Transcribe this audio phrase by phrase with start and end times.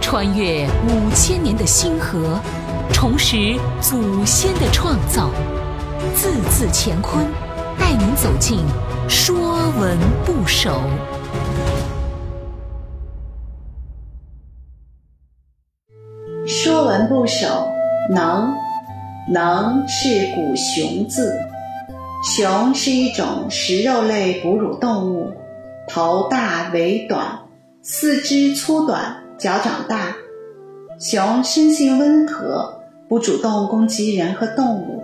[0.00, 2.40] 穿越五千年的星河，
[2.92, 5.30] 重拾祖先的创造，
[6.14, 7.24] 字字乾坤，
[7.78, 8.58] 带您走进
[9.08, 9.36] 《说
[9.78, 10.70] 文不首》。
[16.48, 17.46] 《说文不首》
[18.12, 18.52] 能，
[19.32, 21.32] 能是古熊字。
[22.22, 25.32] 熊是一种食肉类哺乳动物，
[25.88, 27.38] 头大尾短，
[27.92, 30.14] 四肢粗短，脚掌大。
[31.00, 35.02] 熊生性温和，不主动攻击人和动物，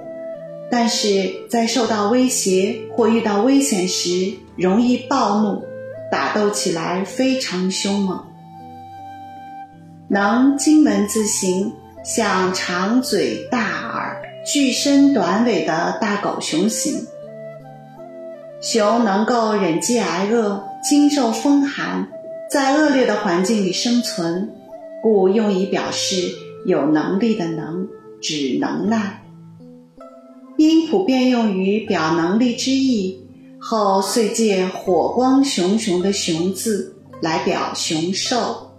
[0.71, 5.65] 但是在受到威胁或遇到危险时，容易暴怒，
[6.13, 8.25] 打斗起来非常凶猛。
[10.07, 11.73] 能金文字形，
[12.05, 14.23] 像长嘴大耳。
[14.47, 17.05] 巨身短尾的大狗熊形，
[18.61, 22.07] 熊能够忍饥挨饿，经受风寒，
[22.51, 24.49] 在恶劣的环境里生存，
[25.03, 26.17] 故用以表示
[26.65, 27.89] 有能力的能，
[28.21, 29.23] 指能耐。
[30.57, 33.21] 因普遍用于表能力之意，
[33.59, 38.71] 后遂借火光熊熊的熊字来表熊兽。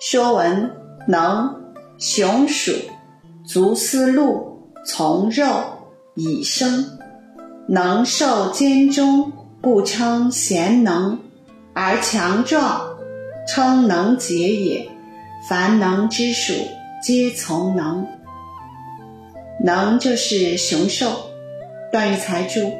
[0.00, 0.70] 说文
[1.06, 1.54] 能，
[1.98, 2.72] 熊属，
[3.46, 4.52] 足丝路。
[4.86, 5.46] 从肉
[6.14, 6.84] 以生，
[7.66, 11.16] 能受兼中，故称贤能；
[11.74, 12.96] 而强壮，
[13.48, 14.88] 称能解也。
[15.48, 16.54] 凡能之属，
[17.02, 18.06] 皆从能。
[19.62, 21.10] 能就是雄兽。
[21.90, 22.60] 段誉才注《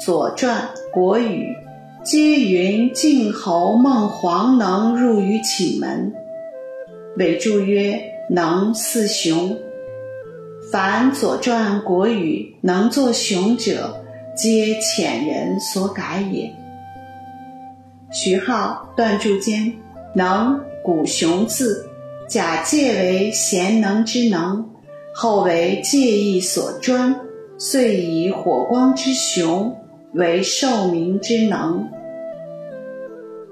[0.00, 1.52] 左传》《国语》
[2.04, 6.12] 皆云晋侯孟黄能入于寝门，
[7.16, 9.56] 尾注曰：能似雄。
[10.72, 14.02] 凡《左传》《国语》能作雄者，
[14.36, 16.52] 皆浅人所改也。
[18.10, 19.72] 徐浩断柱间，
[20.14, 21.86] 能古雄字，
[22.28, 24.68] 假借为贤能之能，
[25.14, 27.14] 后为借意所专，
[27.58, 29.76] 遂以火光之雄
[30.14, 31.86] 为受名之能。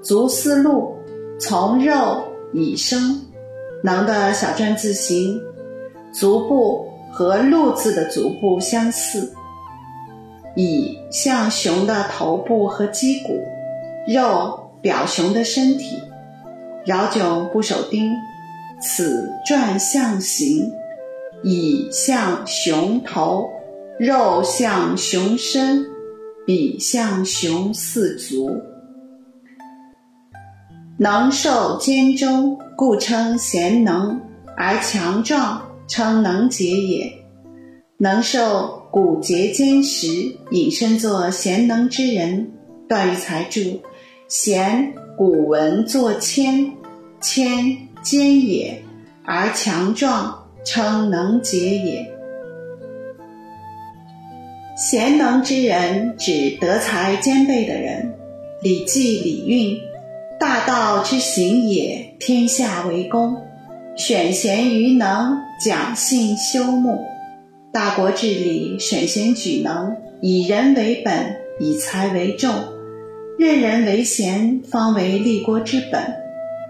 [0.01, 0.95] 足思路，
[1.39, 3.21] 从肉以生，
[3.83, 5.39] 能的小篆字形，
[6.11, 6.85] 足部。
[7.09, 9.33] 和“鹿”字的足部相似，
[10.55, 13.39] 以像熊的头部和脊骨，
[14.07, 16.01] 肉表熊的身体。
[16.85, 18.09] 饶迥不守丁，
[18.81, 20.71] 此篆象形，
[21.43, 23.49] 以象熊头，
[23.99, 25.85] 肉象熊身，
[26.45, 28.49] 比象熊四足。
[30.97, 34.19] 能受兼中，故称贤能，
[34.55, 35.61] 而强壮。
[35.89, 37.09] 称能解也，
[37.97, 40.07] 能受骨节坚实，
[40.51, 42.51] 引申作贤能之人。
[42.89, 43.81] 段誉才注：
[44.27, 46.73] 贤，古文作谦，
[47.21, 48.83] 谦坚也，
[49.23, 52.05] 而强壮，称能解也。
[54.75, 58.13] 贤能之人，指德才兼备的人。
[58.63, 59.75] 《礼记·礼运》：
[60.37, 63.37] 大道之行也，天下为公。
[63.95, 66.99] 选贤于能，讲信修睦。
[67.71, 72.53] 大国治理，选贤举能，以人为本，以才为重，
[73.37, 76.01] 任人为贤，方为立国之本。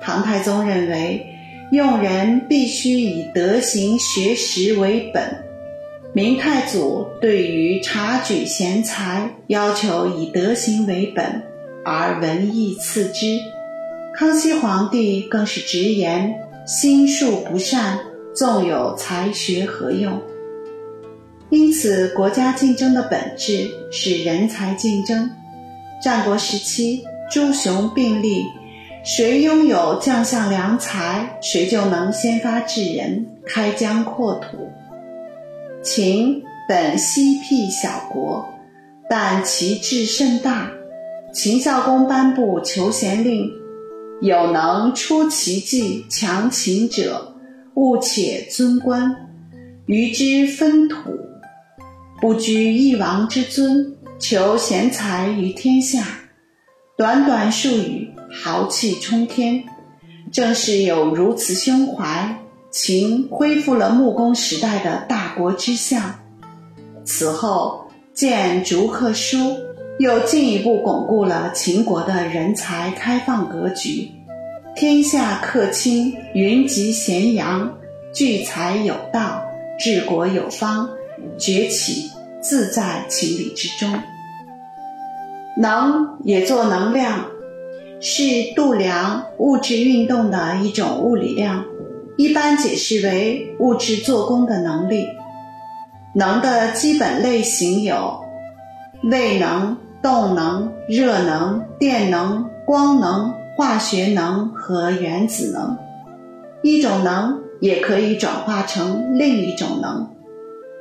[0.02, 1.26] 唐太宗认为，
[1.72, 5.46] 用人必须以德行学识为本。
[6.12, 11.42] 明太祖对于察举贤才，要求以德行为本，
[11.86, 13.40] 而文艺次之。
[14.14, 16.36] 康熙皇帝更是直言。
[16.66, 17.98] 心术不善，
[18.36, 20.22] 纵有才学何用？
[21.50, 25.30] 因此，国家竞争的本质是人才竞争。
[26.02, 28.46] 战国时期，诸雄并立，
[29.04, 34.70] 谁拥有将相良才，谁就能先发制人，开疆扩土。
[35.84, 38.46] 秦本西僻小国，
[39.10, 40.70] 但其志甚大。
[41.34, 43.52] 秦孝公颁布求贤令。
[44.20, 47.36] 有能出奇迹强秦者，
[47.76, 49.16] 勿且尊官，
[49.86, 51.12] 于之分土，
[52.20, 56.06] 不居一王之尊，求贤才于天下。
[56.98, 59.64] 短短数语，豪气冲天。
[60.32, 62.38] 正是有如此胸怀，
[62.72, 66.20] 秦恢复了穆公时代的大国之相。
[67.06, 69.58] 此后建逐客书。
[70.00, 74.12] 又进一步巩固了秦国的人才开放格局，
[74.76, 77.76] 天下客卿云集咸阳，
[78.14, 79.42] 聚财有道，
[79.80, 80.88] 治国有方，
[81.40, 82.12] 崛起
[82.48, 84.02] 自在情理之中。
[85.58, 87.26] 能也做能量，
[88.00, 88.24] 是
[88.56, 91.66] 度量物质运动的一种物理量，
[92.16, 95.08] 一般解释为物质做功的能力。
[96.16, 98.22] 能的基本类型有
[99.04, 105.78] 位能、动能、热能、电能、光能、化学能和原子能。
[106.64, 110.10] 一种能也可以转化成另一种能。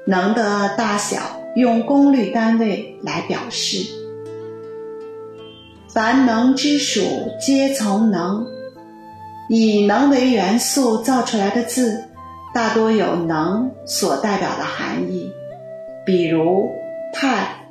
[0.07, 1.19] 能的大小
[1.56, 3.93] 用功率单位来表示。
[5.88, 7.03] 凡能之属
[7.41, 8.47] 皆从能。
[9.49, 12.03] 以能为元素造出来的字。
[12.53, 15.31] 大多有“能”所代表的含义，
[16.06, 16.70] 比如
[17.12, 17.69] “态”，“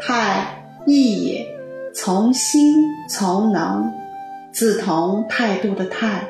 [0.00, 1.46] 态”意也，
[1.94, 2.74] 从心
[3.08, 3.92] 从能，
[4.52, 6.28] 自同态度的“态”，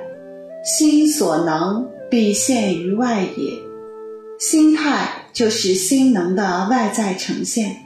[0.62, 3.69] 心所能必现于外也。
[4.40, 7.76] 心态就是心能的外在呈现。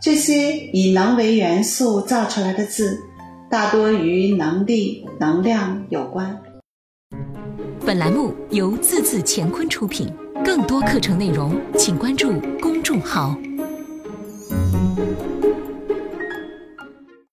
[0.00, 3.00] 这些以能为元素造出来的字，
[3.50, 6.40] 大多与能力、能量有关。
[7.84, 10.08] 本栏目由字字乾坤出品，
[10.44, 13.36] 更多课程内容请关注公众号。